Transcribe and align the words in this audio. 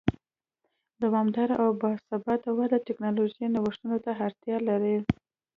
دوامداره 1.01 1.55
او 1.63 1.67
با 1.81 1.91
ثباته 2.07 2.49
وده 2.57 2.77
ټکنالوژیکي 2.87 3.47
نوښتونو 3.55 3.97
ته 4.05 4.11
اړتیا 4.25 4.57
لري. 4.69 4.97